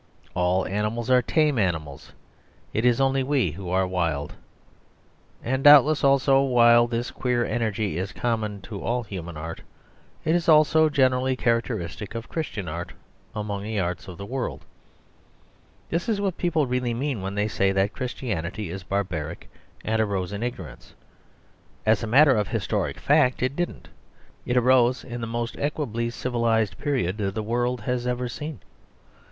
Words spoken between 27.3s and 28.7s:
world has ever seen.